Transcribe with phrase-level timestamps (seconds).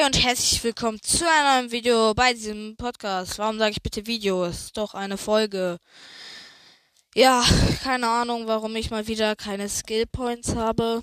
[0.00, 3.38] Hi und herzlich willkommen zu einem neuen Video bei diesem Podcast.
[3.38, 4.46] Warum sage ich bitte Video?
[4.46, 5.78] Es ist doch eine Folge.
[7.14, 7.44] Ja,
[7.82, 11.02] keine Ahnung, warum ich mal wieder keine Skill Points habe.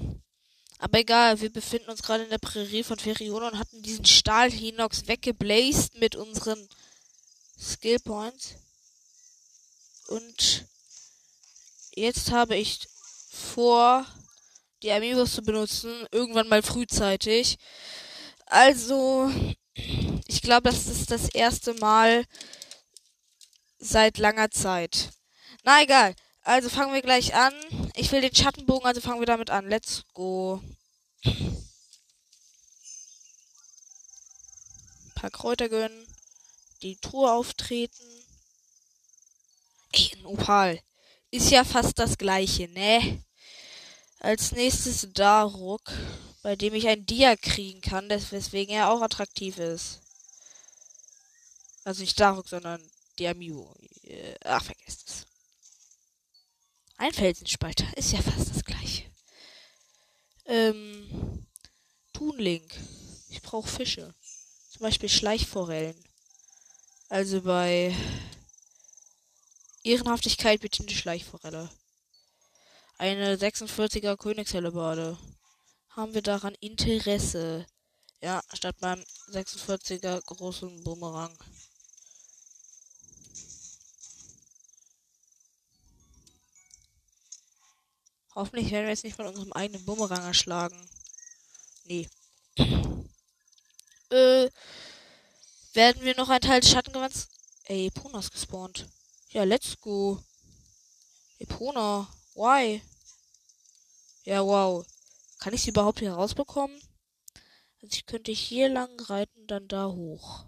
[0.80, 5.08] Aber egal, wir befinden uns gerade in der Prärie von Ferione und hatten diesen Stahl-Hinox
[5.08, 6.68] weggeblased mit unseren
[7.60, 8.56] Skill Points.
[10.08, 10.66] Und
[11.94, 12.80] jetzt habe ich
[13.32, 14.08] vor,
[14.82, 17.60] die Amiibos zu benutzen, irgendwann mal frühzeitig.
[18.50, 19.30] Also,
[20.26, 22.26] ich glaube, das ist das erste Mal
[23.78, 25.12] seit langer Zeit.
[25.64, 26.16] Na egal.
[26.44, 27.54] Also fangen wir gleich an.
[27.94, 29.68] Ich will den Schattenbogen, also fangen wir damit an.
[29.68, 30.62] Let's go.
[31.26, 31.66] Ein
[35.14, 36.08] paar Kräuter gönnen.
[36.84, 38.06] Die Truhe auftreten.
[39.92, 40.80] Ey, ein Opal.
[41.32, 43.22] Ist ja fast das gleiche, ne?
[44.20, 45.92] Als nächstes Daruk
[46.48, 50.00] bei dem ich ein Dia kriegen kann, weswegen er auch attraktiv ist.
[51.84, 52.82] Also nicht Daruk, sondern
[53.20, 53.68] Diamiu.
[54.04, 55.28] Äh, ach, vergesst es.
[56.96, 59.04] Ein Felsenspalter ist ja fast das gleiche.
[60.46, 61.46] Ähm,
[62.14, 62.74] Thunlink.
[63.28, 64.16] Ich brauche Fische.
[64.70, 66.02] Zum Beispiel Schleichforellen.
[67.10, 67.94] Also bei
[69.84, 71.70] Ehrenhaftigkeit bitte eine Schleichforelle.
[72.98, 75.18] Eine 46er Königshellebarde
[75.98, 77.66] haben wir daran Interesse.
[78.22, 81.36] Ja, statt beim 46er großen Bumerang.
[88.36, 90.88] Hoffentlich werden wir jetzt nicht von unserem eigenen Bumerang erschlagen.
[91.86, 92.08] Nee.
[94.12, 94.50] äh,
[95.74, 97.30] werden wir noch ein Teil des Schattengewands...
[97.64, 98.88] Ey, Epona ist gespawnt.
[99.32, 100.24] Ja, let's go.
[101.40, 102.82] Epona, why?
[104.24, 104.86] Ja, wow.
[105.40, 106.80] Kann ich sie überhaupt hier rausbekommen?
[107.82, 110.46] Also ich könnte hier lang reiten, dann da hoch.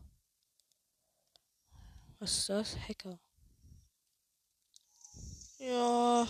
[2.19, 2.75] Was ist das?
[2.75, 3.19] Hacker.
[5.59, 6.27] Ja.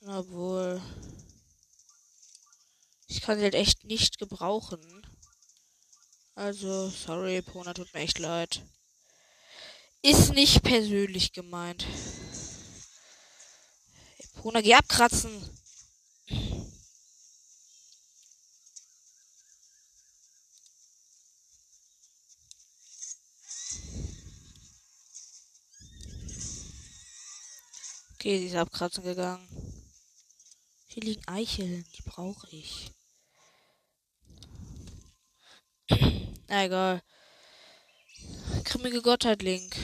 [0.00, 0.82] Na wohl.
[3.06, 5.06] Ich kann sie halt echt nicht gebrauchen.
[6.34, 8.62] Also, sorry, Pona, tut mir echt leid.
[10.02, 11.86] Ist nicht persönlich gemeint.
[14.44, 15.30] Corona, geh abkratzen.
[28.12, 29.48] Okay, sie ist abkratzen gegangen.
[30.88, 32.92] Hier liegen Eicheln, die brauche ich.
[36.48, 37.02] Na egal.
[38.64, 39.74] Grimmige Gottheit, Link.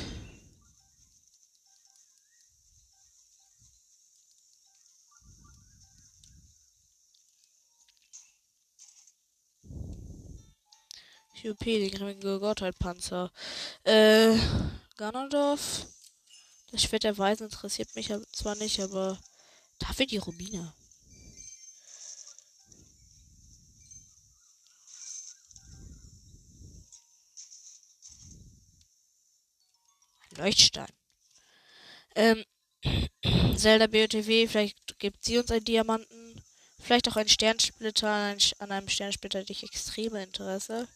[11.41, 13.33] QP, den grimmige Gottheit-Panzer.
[13.85, 14.37] Äh,
[14.97, 15.87] Ganondorf.
[16.71, 19.19] Das Schwert der Weisen interessiert mich zwar nicht, aber
[19.79, 20.73] dafür die Rubine.
[30.37, 30.89] Leuchtstein.
[32.15, 32.45] Ähm,
[33.57, 36.43] Zelda BOTW, vielleicht gibt sie uns einen Diamanten.
[36.79, 38.09] Vielleicht auch einen Sternsplitter.
[38.59, 40.89] An einem Sternsplitter hätte ich extreme Interesse.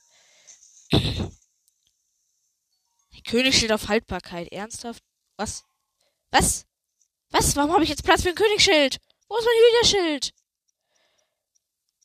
[3.25, 4.53] Königsschild auf Haltbarkeit.
[4.53, 5.03] Ernsthaft?
[5.37, 5.65] Was?
[6.31, 6.67] Was?
[7.31, 7.56] Was?
[7.56, 8.99] Warum habe ich jetzt Platz für ein Königsschild?
[9.28, 10.34] Wo ist mein Hylia-Schild?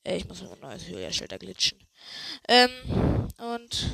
[0.04, 1.86] Äh, ich muss ein neues Hylia-Schild glitschen.
[2.48, 3.92] Ähm, und.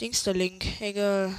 [0.00, 0.80] Dingsterlink.
[0.80, 1.34] Egal.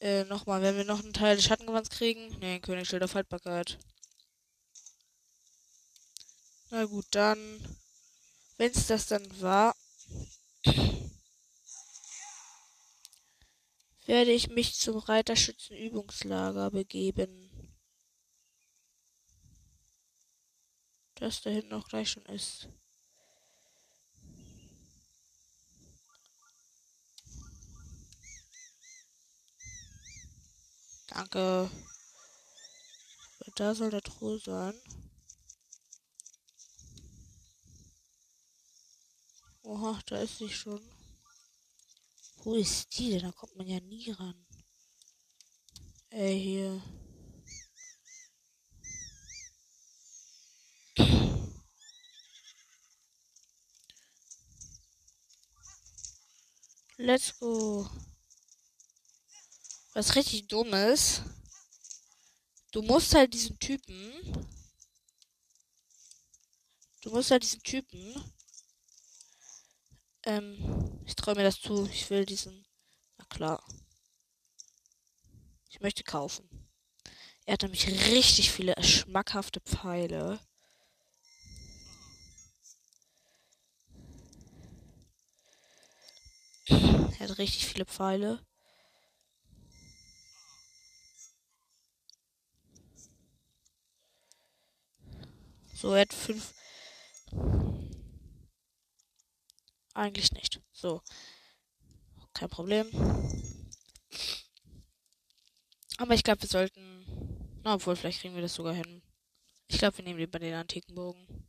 [0.00, 2.36] Äh, nochmal, wenn wir noch einen Teil des Schattengewands kriegen.
[2.40, 3.78] Ne, Königsschild auf Haltbarkeit.
[6.70, 7.77] Na gut, dann.
[8.58, 9.74] Wenn es das dann war,
[14.06, 17.78] werde ich mich zum Reiterschützenübungslager begeben.
[21.14, 22.68] Das da hinten auch gleich schon ist.
[31.08, 31.70] Danke.
[33.54, 34.74] Da soll der Truhe sein.
[39.68, 40.80] Oha, da ist sie schon.
[42.38, 43.20] Wo ist die denn?
[43.20, 44.46] Da kommt man ja nie ran.
[46.08, 46.82] Ey, hier.
[56.96, 57.90] Let's go.
[59.92, 61.24] Was richtig dumm ist,
[62.72, 64.14] du musst halt diesen Typen
[67.02, 68.37] Du musst halt diesen Typen.
[70.28, 71.86] Ähm, ich traue mir das zu.
[71.86, 72.66] Ich will diesen.
[73.16, 73.64] Na klar.
[75.70, 76.46] Ich möchte kaufen.
[77.46, 80.38] Er hat nämlich richtig viele schmackhafte Pfeile.
[86.68, 88.44] Er hat richtig viele Pfeile.
[95.72, 96.52] So, er hat fünf.
[99.98, 100.60] Eigentlich nicht.
[100.70, 101.02] So.
[102.32, 102.88] Kein Problem.
[105.96, 107.04] Aber ich glaube, wir sollten.
[107.64, 109.02] Na, obwohl, vielleicht kriegen wir das sogar hin.
[109.66, 111.48] Ich glaube, wir nehmen lieber den antiken Bogen.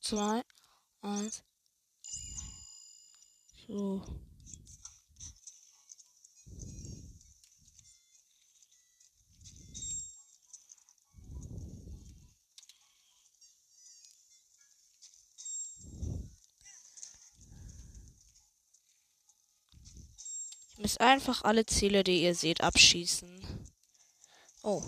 [0.00, 0.42] Zwei,
[1.00, 1.42] eins.
[3.66, 4.04] So.
[20.82, 23.40] Müsst einfach alle Ziele, die ihr seht, abschießen.
[24.62, 24.82] Oh.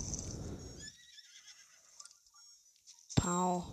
[3.14, 3.64] Pau.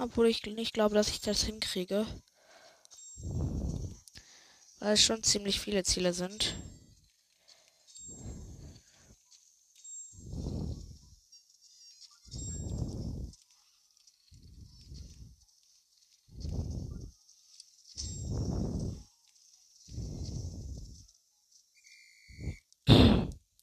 [0.00, 2.06] Obwohl ich nicht glaube, dass ich das hinkriege.
[4.80, 6.54] Weil es schon ziemlich viele Ziele sind.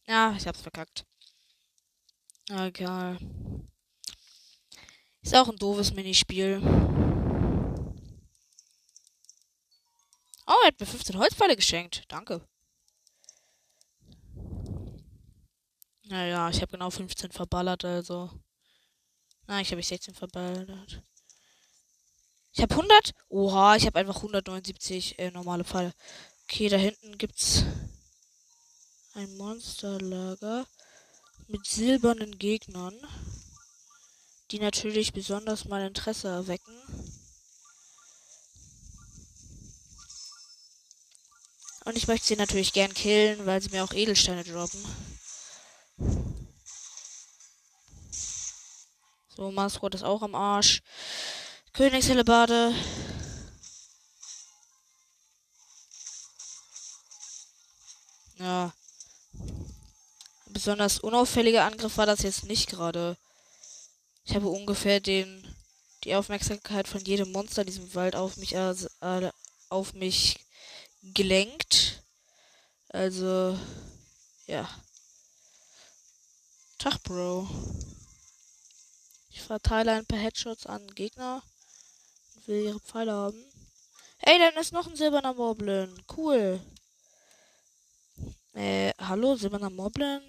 [0.07, 1.05] Ja, ich hab's verkackt.
[2.49, 3.17] Egal.
[5.21, 6.61] Ist auch ein doofes Minispiel.
[10.65, 12.05] Er hat mir 15 Holzpfeile geschenkt.
[12.07, 12.41] Danke.
[16.05, 18.31] Naja, ich habe genau 15 verballert, also.
[19.45, 21.03] Nein, ich habe 16 verballert.
[22.51, 23.13] Ich habe 100.
[23.29, 25.93] Oha, ich habe einfach 179 äh, normale Pfeile.
[26.45, 27.63] Okay, da hinten gibt's
[29.13, 30.65] ein Monsterlager
[31.47, 32.99] mit silbernen Gegnern,
[34.49, 36.84] die natürlich besonders mein Interesse erwecken.
[41.85, 44.83] Und ich möchte sie natürlich gern killen, weil sie mir auch Edelsteine droppen.
[49.35, 50.81] So, Masrot ist auch am Arsch.
[51.73, 52.73] Königshellebade.
[58.39, 58.73] Ja.
[60.47, 63.17] Besonders unauffälliger Angriff war das jetzt nicht gerade.
[64.23, 65.55] Ich habe ungefähr den
[66.03, 68.73] die Aufmerksamkeit von jedem Monster in diesem Wald auf mich äh,
[69.69, 70.44] auf mich
[71.13, 72.03] gelenkt.
[72.89, 73.57] Also,
[74.47, 74.69] ja.
[76.77, 77.47] Tag, Bro.
[79.29, 81.43] Ich verteile ein paar Headshots an Gegner
[82.35, 83.43] und will ihre Pfeile haben.
[84.19, 86.01] Ey, dann ist noch ein silberner Moblin.
[86.15, 86.59] Cool.
[88.53, 90.21] Äh, hallo, silberner Moblin?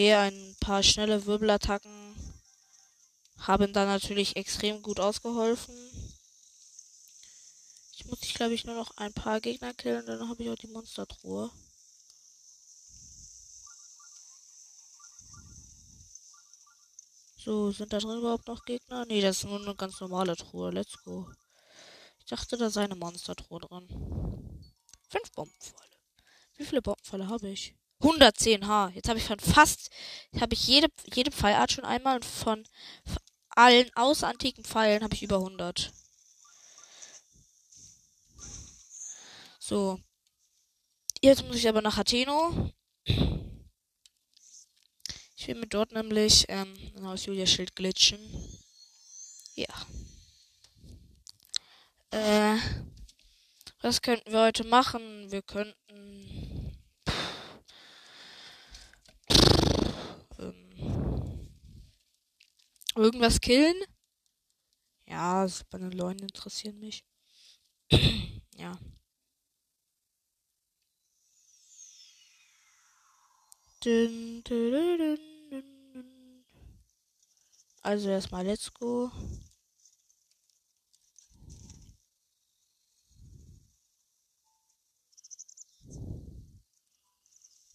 [0.00, 2.16] Okay, ein paar schnelle Wirbelattacken
[3.36, 5.74] haben da natürlich extrem gut ausgeholfen.
[7.92, 10.56] Ich muss, ich glaube ich, nur noch ein paar Gegner killen, dann habe ich auch
[10.56, 11.50] die Monstertruhe.
[17.36, 19.04] So, sind da drin überhaupt noch Gegner?
[19.04, 20.70] Ne, das ist nur eine ganz normale Truhe.
[20.70, 21.30] Let's go.
[22.20, 23.86] Ich dachte, da sei eine Monstertruhe drin.
[25.10, 25.98] Fünf Bombenpfeile.
[26.56, 27.74] Wie viele Bombenpfeile habe ich?
[28.00, 28.90] 110h.
[28.90, 29.90] Jetzt habe ich von fast,
[30.40, 32.66] habe ich jede, jede Pfeilart schon einmal und von
[33.50, 35.92] allen außer antiken Pfeilen habe ich über 100.
[39.58, 40.00] So.
[41.20, 42.72] Jetzt muss ich aber nach Atheno.
[43.04, 43.18] Ich
[45.48, 48.18] will mir dort nämlich ähm, aus Julia Schild glitschen.
[49.54, 49.86] Ja.
[52.10, 52.58] Äh,
[53.82, 55.30] was könnten wir heute machen?
[55.30, 56.39] Wir könnten
[62.96, 63.76] Irgendwas killen?
[65.06, 67.04] Ja, bei den Leuten interessieren mich.
[68.56, 68.78] ja.
[77.82, 79.10] Also erstmal let's go.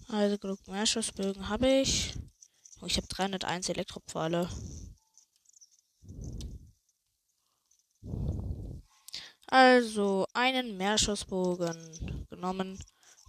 [0.08, 2.14] Also genug Meerschussbögen habe ich.
[2.82, 4.50] Oh, ich habe 301 Elektropfahle.
[9.58, 12.78] Also einen Meerschussbogen genommen,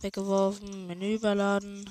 [0.01, 1.89] weggeworfen, Menü überladen.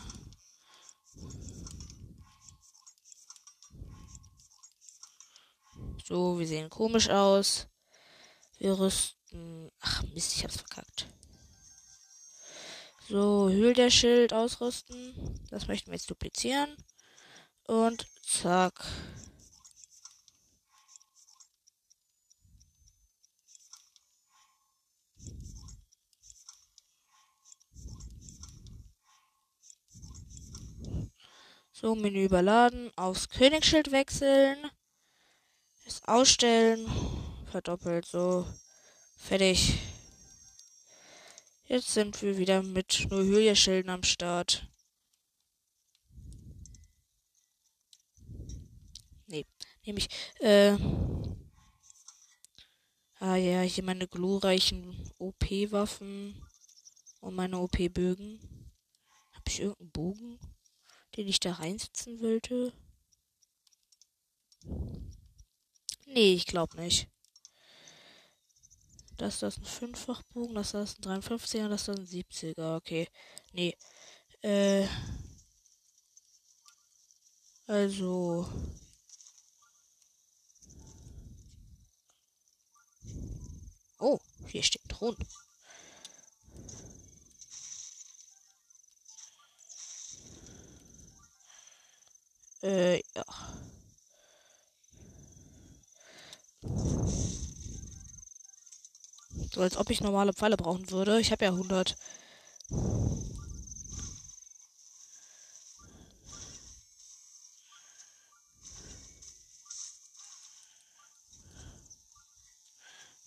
[6.04, 7.70] So, wir sehen komisch aus.
[8.58, 9.72] Wir rüsten.
[9.80, 11.08] Ach Mist, ich hab's verkackt.
[13.08, 15.40] So, Hüll der Schild ausrüsten.
[15.50, 16.76] Das möchten wir jetzt duplizieren.
[17.68, 18.84] Und zack.
[31.86, 34.58] So, Menü überladen, aufs Königsschild wechseln,
[35.86, 36.84] es ausstellen,
[37.52, 38.48] verdoppelt, so,
[39.18, 39.78] fertig.
[41.66, 44.68] Jetzt sind wir wieder mit nur Hylia-Schilden am Start.
[49.28, 49.46] Nee,
[49.84, 50.76] nehme ich, äh,
[53.20, 56.44] ah ja, hier meine glorreichen OP-Waffen
[57.20, 58.40] und meine OP-Bögen.
[59.34, 60.55] Habe ich irgendeinen Bogen?
[61.16, 62.74] Den ich da reinsetzen wollte?
[66.06, 67.10] Nee, ich glaube nicht.
[69.18, 72.76] Das ist ein Fünffachbogen, das ist ein 53er, das ist ein 70er.
[72.76, 73.08] Okay.
[73.54, 73.76] Nee.
[74.42, 74.88] Äh.
[77.68, 78.48] Also.
[84.00, 85.16] Oh, hier steht Thron.
[92.66, 93.24] Äh, ja.
[99.54, 101.20] So als ob ich normale Pfeile brauchen würde.
[101.20, 101.96] Ich habe ja 100.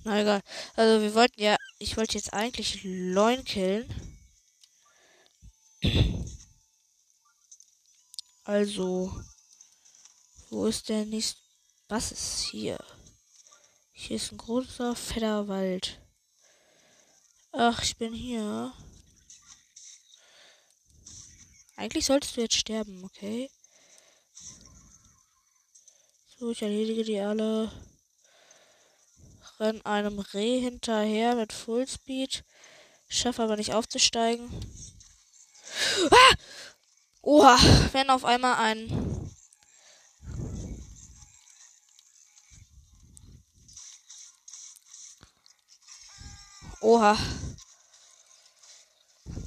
[0.05, 0.41] Na egal.
[0.77, 3.87] Also wir wollten ja, ich wollte jetzt eigentlich Leun killen.
[8.49, 9.15] Also,
[10.49, 11.39] wo ist der nächste?
[11.89, 12.83] Was ist hier?
[13.93, 16.01] Hier ist ein großer, fetter Wald.
[17.53, 18.73] Ach, ich bin hier.
[21.77, 23.51] Eigentlich solltest du jetzt sterben, okay?
[26.39, 27.71] So, ich erledige die alle.
[29.61, 32.45] Renn einem Reh hinterher mit Fullspeed.
[33.11, 34.49] Schaffe aber nicht aufzusteigen.
[36.11, 36.35] Ah!
[37.23, 37.59] Oha,
[37.93, 39.09] wenn auf einmal ein.
[46.81, 47.19] Oha.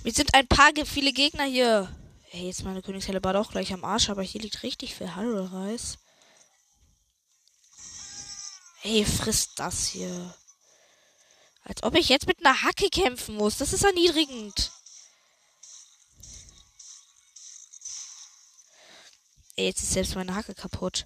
[0.03, 1.95] Wir sind ein paar viele Gegner hier.
[2.23, 5.97] Hey, jetzt meine Königshelle war doch gleich am Arsch, aber hier liegt richtig viel Harrow-Reis.
[8.81, 10.33] Hey, frisst das hier.
[11.63, 13.57] Als ob ich jetzt mit einer Hacke kämpfen muss.
[13.57, 14.71] Das ist erniedrigend.
[19.61, 21.05] Ey, jetzt ist selbst meine Hacke kaputt.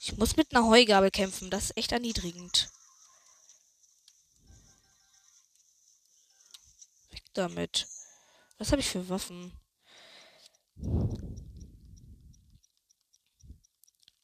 [0.00, 1.50] Ich muss mit einer Heugabel kämpfen.
[1.50, 2.70] Das ist echt erniedrigend.
[7.10, 7.88] Weg damit.
[8.56, 9.52] Was habe ich für Waffen?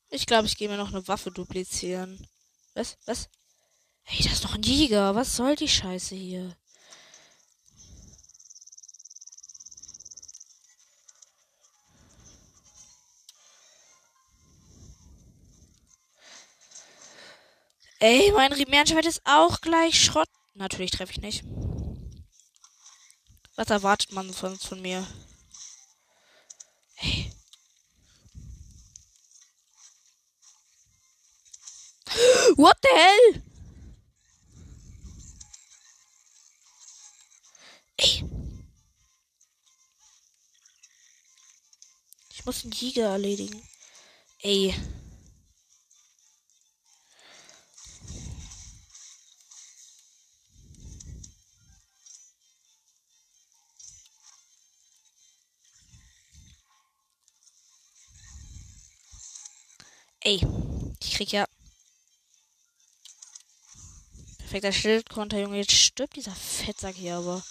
[0.09, 2.29] Ich glaube, ich gehe mir noch eine Waffe duplizieren.
[2.75, 2.97] Was?
[3.07, 3.29] Was?
[4.05, 5.17] Hey, das ist doch ein Jäger.
[5.17, 6.57] Was soll die Scheiße hier?
[18.07, 20.29] Ey, mein Rimärenschwert ist auch gleich Schrott.
[20.53, 21.43] Natürlich treffe ich nicht.
[23.57, 25.07] Was erwartet man sonst von mir?
[26.97, 27.33] Ey.
[32.57, 33.43] What the hell?
[37.97, 38.25] Ey.
[42.29, 43.67] Ich muss einen Jäger erledigen.
[44.41, 44.75] Ey.
[44.75, 44.75] Ey,
[61.25, 61.49] krieg ja.
[64.39, 65.57] Perfekter Schildkonter, Junge.
[65.59, 67.43] Jetzt stirbt dieser Fettsack hier aber.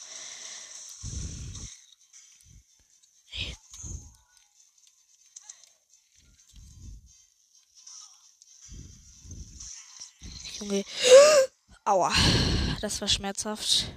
[10.59, 10.85] Junge.
[11.83, 12.13] Aua.
[12.81, 13.91] Das war schmerzhaft.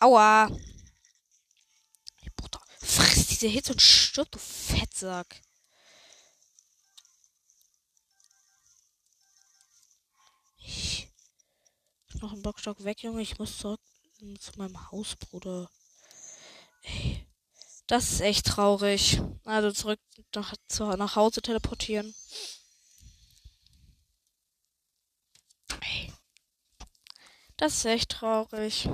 [0.00, 0.48] Aua.
[2.36, 5.42] Bruder, friss diese Hitze und stirb, du Fettsack.
[12.20, 13.22] Noch einen Bockstock weg, Junge.
[13.22, 13.80] Ich muss zurück
[14.38, 15.70] zu meinem Haus, Bruder.
[16.82, 17.26] Ey.
[17.86, 19.20] Das ist echt traurig.
[19.44, 20.00] Also zurück
[20.34, 22.14] nach, zu, nach Hause teleportieren.
[25.80, 26.12] Ey.
[27.56, 28.88] Das ist echt traurig.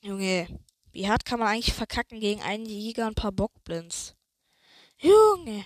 [0.00, 0.60] Junge,
[0.92, 4.14] wie hart kann man eigentlich verkacken gegen einen Jäger und ein paar Bockblins?
[4.98, 5.64] Junge.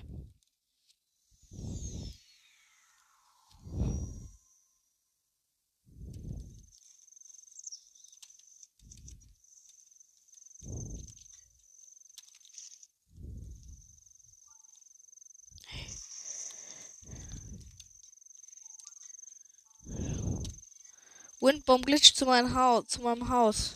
[21.42, 23.74] Windbomb glitscht zu, mein Haus, zu meinem Haus.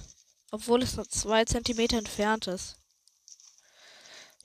[0.52, 2.76] Obwohl es nur zwei Zentimeter entfernt ist.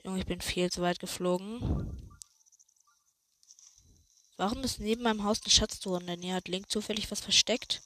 [0.04, 2.10] Junge, ich bin viel zu weit geflogen.
[4.38, 6.34] Warum ist neben meinem Haus eine Schatztruhe der Nähe?
[6.34, 7.84] Hat Link zufällig was versteckt?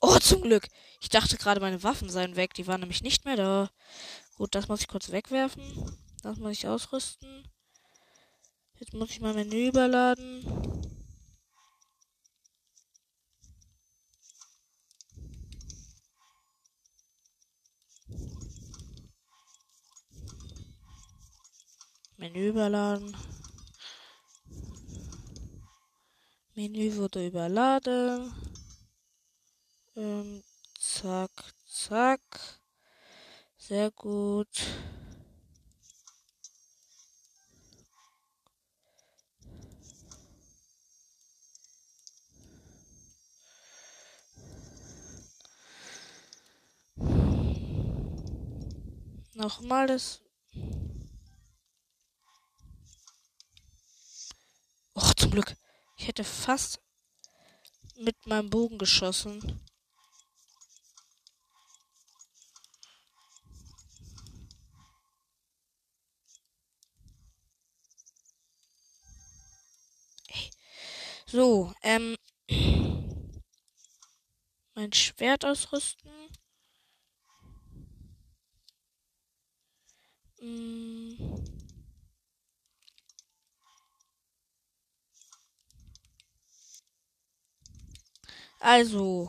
[0.00, 0.68] Oh, zum Glück.
[1.00, 2.54] Ich dachte gerade, meine Waffen seien weg.
[2.54, 3.70] Die waren nämlich nicht mehr da.
[4.36, 5.98] Gut, das muss ich kurz wegwerfen.
[6.22, 7.48] Das muss ich ausrüsten.
[8.78, 10.71] Jetzt muss ich mein Menü überladen.
[22.22, 23.16] Menü überladen.
[26.54, 28.32] Menü wurde überladen.
[29.96, 30.44] Ähm,
[30.78, 31.32] zack,
[31.66, 32.20] zack.
[33.58, 34.48] Sehr gut.
[49.34, 50.22] Nochmal das
[54.94, 55.56] Och, zum Glück.
[56.02, 56.80] Ich hätte fast
[57.96, 59.60] mit meinem Bogen geschossen.
[71.24, 72.16] So, ähm.
[74.74, 76.10] Mein Schwert ausrüsten.
[80.40, 81.31] Hm.
[88.62, 89.28] Also.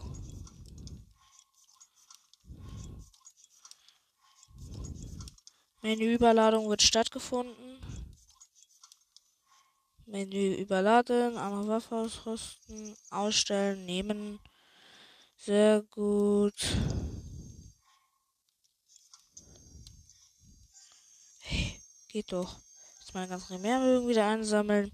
[5.82, 7.82] Menüüberladung wird stattgefunden.
[10.06, 14.40] Menü überladen, andere Waffe ausrüsten, ausstellen, nehmen.
[15.36, 16.54] Sehr gut.
[21.40, 22.60] Hey, geht doch.
[23.00, 24.92] Jetzt meine ganzen Primärmögen wieder einsammeln.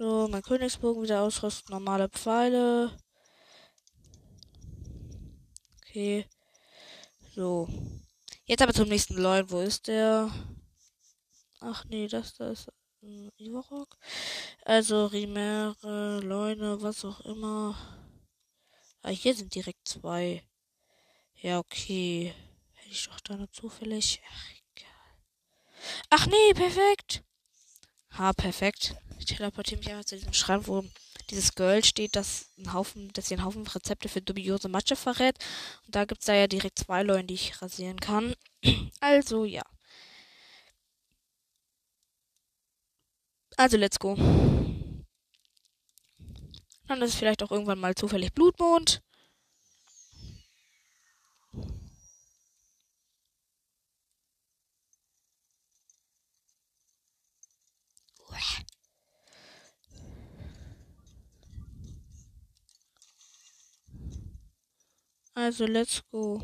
[0.00, 1.74] So, mein Königsbogen wieder ausrüsten.
[1.74, 2.96] Normale Pfeile.
[5.76, 6.26] Okay.
[7.34, 7.68] So.
[8.46, 9.50] Jetzt aber zum nächsten Leun.
[9.50, 10.32] Wo ist der?
[11.60, 13.98] Ach nee, das da ist ein Ivorok.
[14.64, 17.76] Also Rimere, Leune, was auch immer.
[19.02, 20.42] Ah, hier sind direkt zwei.
[21.34, 22.32] Ja, okay.
[22.72, 24.22] Hätte ich doch da nur zufällig.
[24.26, 24.88] Ach, egal.
[26.08, 27.22] Ach nee, perfekt.
[28.18, 28.94] Ha, perfekt.
[29.18, 30.84] Ich teleportiere mich einfach zu diesem Schrank, wo
[31.30, 35.36] dieses Girl steht, das ein Haufen, das hier einen Haufen Rezepte für dubiose Matsche verrät.
[35.86, 38.34] Und da gibt es da ja direkt zwei Leute, die ich rasieren kann.
[39.00, 39.62] Also, ja.
[43.56, 44.14] Also, let's go.
[46.88, 49.02] Dann ist es vielleicht auch irgendwann mal zufällig Blutmond.
[65.34, 66.40] Also, let's go.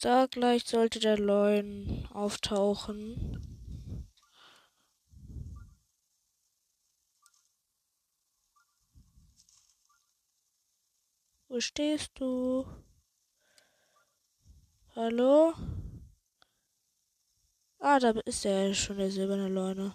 [0.00, 3.38] Da gleich sollte der Leuen auftauchen.
[11.48, 12.66] Wo stehst du?
[14.94, 15.54] Hallo?
[17.80, 19.94] Ah, da ist ja schon der silberne Leune.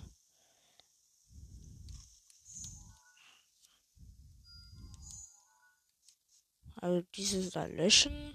[6.76, 8.34] Also diese da löschen.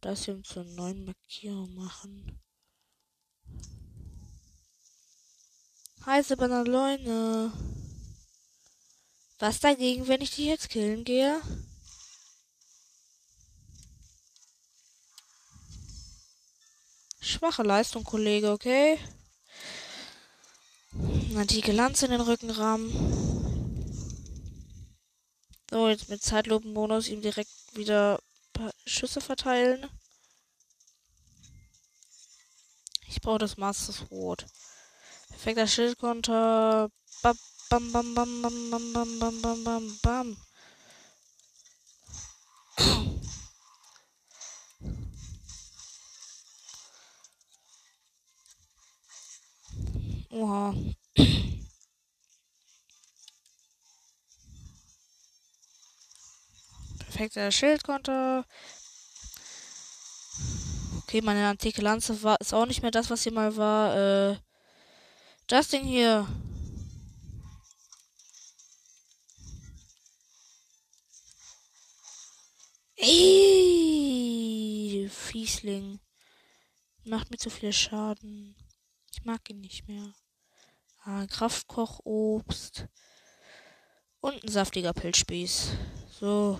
[0.00, 2.40] das hier zur neuen Markierung machen.
[6.06, 7.52] Heiße Banaleune.
[9.38, 11.40] Was dagegen, wenn ich dich jetzt killen gehe?
[17.28, 18.98] Schwache Leistung, Kollege, okay?
[21.36, 22.90] Antike Lanze in den Rückenrahmen.
[25.70, 28.18] So, jetzt mit Zeitlupenbonus ihm direkt wieder
[28.86, 29.86] Schüsse verteilen.
[33.06, 34.46] Ich brauche das Master Sword.
[35.28, 36.90] Perfekter Schildkonter.
[37.20, 37.36] Bam,
[37.68, 40.36] bam, bam, bam, bam, bam, bam, bam, bam,
[50.30, 50.74] Oha.
[56.98, 58.44] Perfekter Schildkonter.
[61.02, 64.32] Okay, meine antike Lanze war, ist auch nicht mehr das, was sie mal war.
[64.32, 64.36] Äh,
[65.46, 66.26] das Ding hier.
[72.96, 73.88] Ey,
[75.10, 76.00] Fiesling.
[77.04, 78.54] Macht mir zu viel Schaden.
[79.10, 80.12] Ich mag ihn nicht mehr.
[81.04, 82.86] Ah, Kraftkochobst.
[84.20, 85.70] Und ein saftiger Pilzspieß.
[86.20, 86.58] So.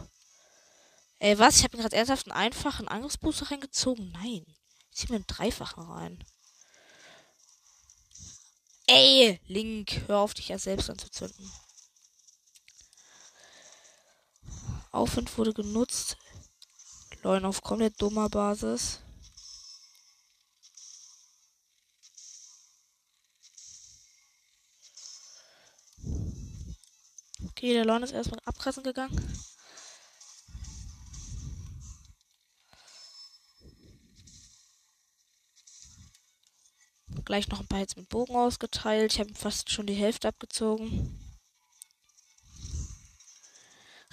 [1.19, 1.57] Ey, was?
[1.57, 4.11] Ich habe mir gerade ernsthaft einen einfachen Angriffsbooster reingezogen?
[4.13, 4.45] Nein.
[4.91, 6.25] Ich ziehe mir einen dreifachen rein.
[8.87, 11.51] Ey, Link, hör auf, dich ja selbst anzuzünden.
[14.93, 16.17] Aufwind wurde genutzt.
[17.23, 19.01] Leuen auf komplett dummer Basis.
[27.59, 29.19] Okay, der Leun ist erstmal abkrassen gegangen.
[37.25, 39.13] Gleich noch ein paar Hits mit Bogen ausgeteilt.
[39.13, 41.19] Ich habe fast schon die Hälfte abgezogen.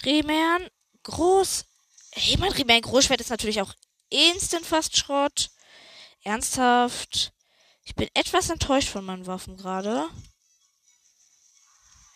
[0.03, 0.67] Riemann,
[1.03, 1.65] groß.
[2.13, 3.75] Hey, mein Riemann Großschwert ist natürlich auch
[4.09, 5.51] instant fast Schrott.
[6.23, 7.31] Ernsthaft.
[7.83, 10.09] Ich bin etwas enttäuscht von meinen Waffen gerade.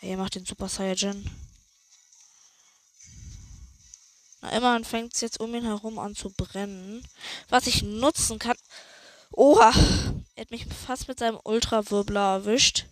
[0.02, 1.30] Er macht den Super Saiyajin.
[4.42, 7.06] Na, immerhin fängt es jetzt um ihn herum an zu brennen.
[7.50, 8.56] Was ich nutzen kann.
[9.32, 9.72] Oha!
[10.36, 12.86] Er hat mich fast mit seinem Ultrawirbler erwischt.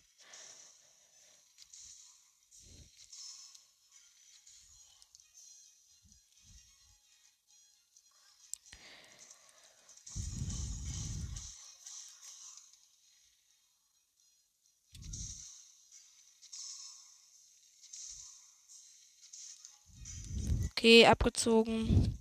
[20.78, 22.16] Okay, abgezogen.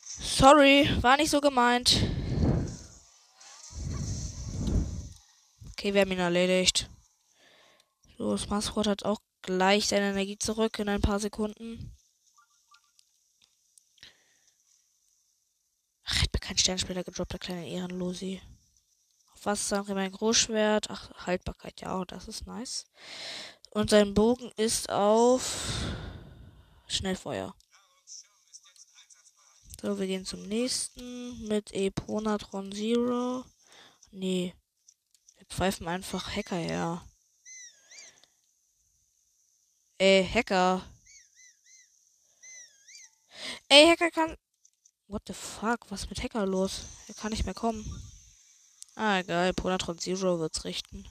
[0.00, 2.02] Sorry, war nicht so gemeint.
[5.72, 6.88] Okay, wir haben ihn erledigt.
[8.16, 11.94] Das Maskott hat auch gleich seine Energie zurück in ein paar Sekunden.
[16.04, 18.40] Ach, hat mir kein Sternspieler gedroppt, der kleine Ehrenlosi.
[19.44, 20.90] Was ist dann mein Großschwert?
[20.90, 22.86] Ach, Haltbarkeit, ja, das ist nice.
[23.70, 25.84] Und sein Bogen ist auf
[26.86, 27.54] Schnellfeuer.
[29.80, 33.44] So, wir gehen zum nächsten mit Eponatron Zero.
[34.10, 34.54] Nee.
[35.36, 37.04] Wir pfeifen einfach Hacker her.
[39.98, 40.84] Ey, Hacker.
[43.68, 44.36] Ey, Hacker kann.
[45.06, 45.90] What the fuck?
[45.90, 46.82] Was ist mit Hacker los?
[47.06, 47.84] Er kann nicht mehr kommen.
[49.00, 49.52] Ah, egal.
[49.54, 51.06] Ponatron Zero wird's richten.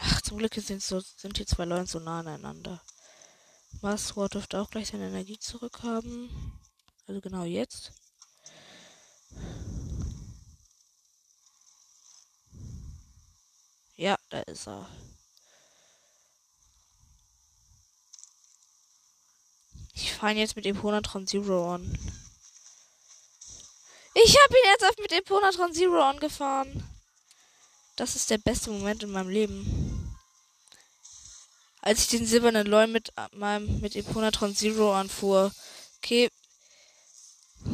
[0.00, 2.82] Ach, zum Glück sind, so, sind die zwei Leute so nah aneinander.
[3.80, 6.60] Massword dürfte auch gleich seine Energie zurückhaben.
[7.06, 7.92] Also genau jetzt.
[13.96, 14.86] Ja, da ist er.
[19.94, 21.82] Ich fahre jetzt mit Eponatron Zero an.
[24.14, 26.84] Ich habe ihn jetzt mit Eponatron Zero angefahren.
[27.96, 30.16] Das ist der beste Moment in meinem Leben.
[31.80, 35.52] Als ich den silbernen Loy mit meinem mit Eponatron Zero anfuhr.
[35.98, 36.30] Okay.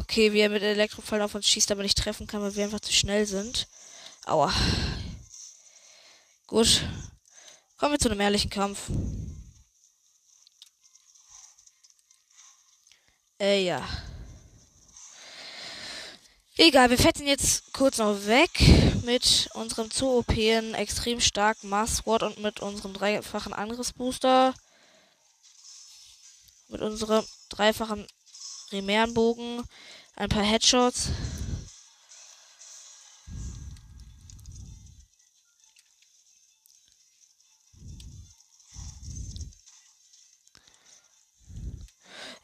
[0.00, 2.80] Okay, wie er mit Elektrofallen auf uns schießt, aber nicht treffen kann, weil wir einfach
[2.80, 3.68] zu schnell sind.
[4.26, 4.52] Aua.
[6.46, 6.82] Gut.
[7.78, 8.90] Kommen wir zu einem ehrlichen Kampf.
[13.40, 13.86] Äh, ja.
[16.56, 18.50] Egal, wir fetzen jetzt kurz noch weg
[19.04, 24.54] mit unserem zu OP extrem starken Mars Sword und mit unserem dreifachen Angriffsbooster.
[26.68, 28.08] Mit unserem dreifachen
[28.72, 29.62] Rimärenbogen.
[30.16, 31.10] Ein paar Headshots.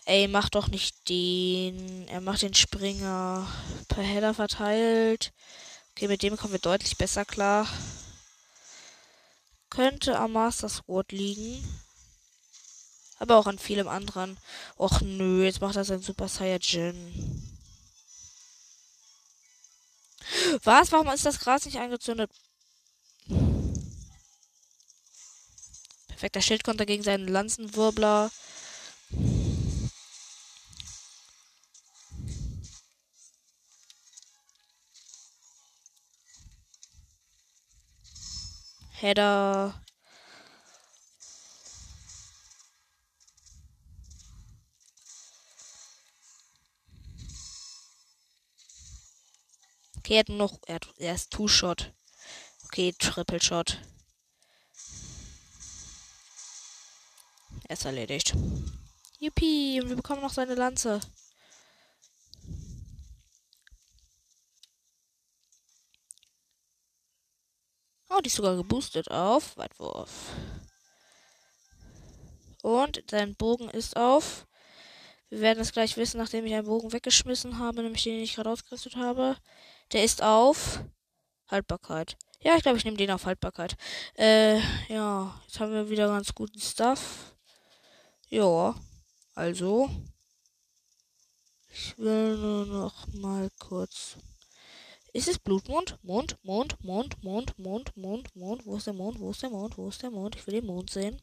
[0.06, 2.06] Ey, mach doch nicht den.
[2.08, 3.48] Er macht den Springer
[3.88, 5.32] per Header verteilt.
[5.92, 7.66] Okay, mit dem kommen wir deutlich besser klar.
[9.70, 11.64] Könnte am Master Sword liegen.
[13.18, 14.38] Aber auch an vielem anderen.
[14.76, 17.50] Och nö, jetzt macht er sein Super Saiyajin.
[20.64, 20.92] Was?
[20.92, 22.30] Warum ist das Gras nicht angezündet?
[26.08, 28.30] Perfekter Schildkonter gegen seinen Lanzenwirbler.
[39.04, 39.74] Header.
[49.98, 50.58] Okay, er hat noch.
[50.66, 51.92] Er, hat, er ist Two-Shot.
[52.64, 53.78] Okay, Triple Shot.
[57.68, 58.32] Er ist erledigt.
[59.18, 61.00] Yuppie, und wir bekommen noch seine Lanze.
[68.14, 70.10] Oh, die ist sogar geboostet auf Weitwurf.
[72.62, 74.46] Und sein Bogen ist auf.
[75.30, 78.50] Wir werden es gleich wissen, nachdem ich einen Bogen weggeschmissen habe, nämlich den ich gerade
[78.50, 79.36] ausgerüstet habe.
[79.92, 80.80] Der ist auf
[81.48, 82.16] Haltbarkeit.
[82.40, 83.76] Ja, ich glaube, ich nehme den auf Haltbarkeit.
[84.16, 87.34] Äh, ja, jetzt haben wir wieder ganz guten Stuff.
[88.28, 88.76] Ja,
[89.34, 89.90] also.
[91.72, 94.18] Ich will nur noch mal kurz
[95.14, 95.96] ist es Blutmond?
[96.02, 98.66] Mond, Mond, Mond, Mond, Mond, Mond, Mond.
[98.66, 99.20] Wo ist der Mond?
[99.20, 99.78] Wo ist der Mond?
[99.78, 100.34] Wo ist der Mond?
[100.34, 101.22] Ich will den Mond sehen.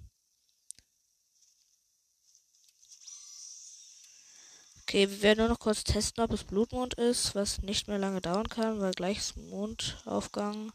[4.84, 8.22] Okay, wir werden nur noch kurz testen, ob es Blutmond ist, was nicht mehr lange
[8.22, 10.72] dauern kann, weil gleich ist Mondaufgang.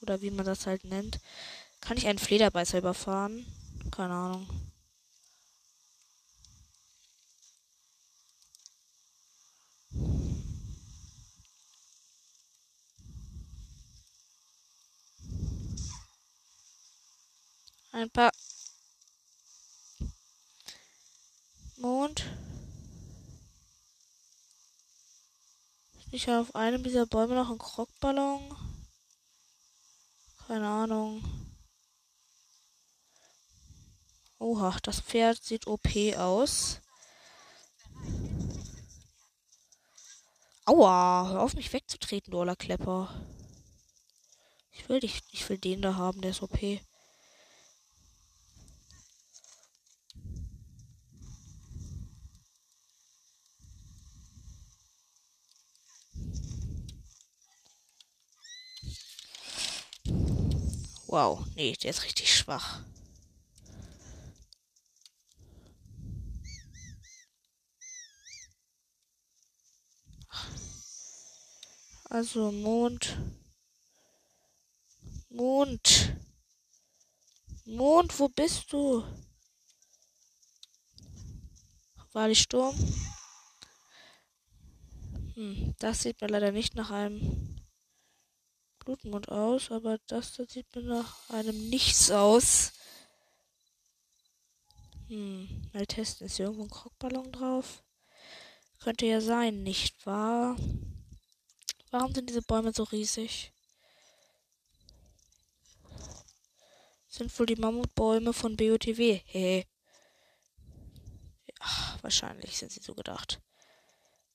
[0.00, 1.20] Oder wie man das halt nennt.
[1.80, 3.46] Kann ich einen Flederbeißer überfahren?
[3.90, 4.46] Keine Ahnung.
[17.94, 18.32] Ein paar
[21.76, 22.24] Mond.
[25.98, 28.56] Ist nicht auf einem dieser Bäume noch ein Krockballon?
[30.46, 31.22] Keine Ahnung.
[34.38, 36.80] Oha, das Pferd sieht OP aus.
[40.66, 43.08] Aua, hör auf mich wegzutreten, du Klepper.
[44.72, 46.58] Ich will dich, ich will den da haben, der ist OP.
[61.14, 62.80] Wow, nee, der ist richtig schwach.
[72.06, 73.16] Also Mond.
[75.28, 76.16] Mond.
[77.64, 79.04] Mond, wo bist du?
[82.12, 82.74] War die Sturm?
[85.34, 87.43] Hm, das sieht mir leider nicht nach einem
[88.84, 92.72] Blutmond aus, aber das da sieht mir nach einem Nichts aus.
[95.08, 96.26] Hm, mal testen.
[96.26, 97.84] Ist hier irgendwo ein Krockballon drauf?
[98.80, 100.56] Könnte ja sein, nicht wahr?
[101.90, 103.52] Warum sind diese Bäume so riesig?
[107.08, 109.20] Sind wohl die Mammutbäume von BOTW?
[109.26, 109.66] Hey.
[111.60, 113.40] Ach, wahrscheinlich sind sie so gedacht.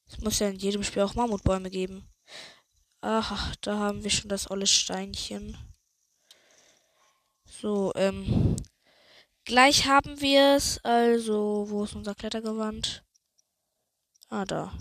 [0.08, 2.08] Es muss ja in jedem Spiel auch Mammutbäume geben.
[3.02, 5.58] Aha, da haben wir schon das olle Steinchen.
[7.46, 8.56] So, ähm.
[9.46, 10.80] Gleich haben wir es.
[10.84, 13.04] Also, wo ist unser Klettergewand?
[14.30, 14.74] Ah, da.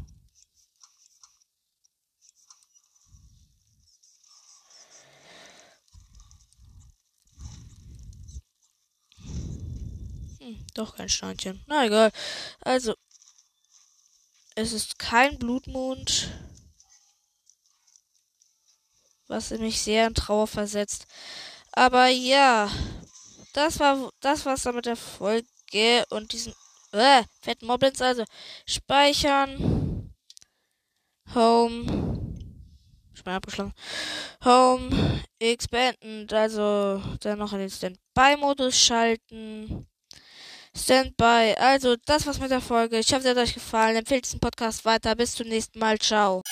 [10.40, 11.62] Hm, doch kein Steinchen.
[11.66, 12.10] Na egal.
[12.60, 12.94] Also,
[14.54, 16.30] es ist kein Blutmond
[19.28, 21.06] was mich sehr in Trauer versetzt.
[21.72, 22.70] Aber ja,
[23.52, 26.54] das war das war's dann mit der Folge und diesen
[26.92, 28.02] äh, fetten Moblins.
[28.02, 28.24] Also
[28.66, 30.12] speichern.
[31.34, 32.34] Home.
[33.14, 33.74] Ich bin abgeschlossen.
[34.44, 35.22] Home
[35.70, 36.26] beenden.
[36.32, 39.86] Also dann noch in den Standby-Modus schalten.
[40.76, 41.54] Standby.
[41.58, 42.98] Also, das war's mit der Folge.
[42.98, 43.96] Ich hoffe, es hat euch gefallen.
[43.96, 45.14] Empfehlt diesen Podcast weiter.
[45.16, 45.98] Bis zum nächsten Mal.
[45.98, 46.42] Ciao.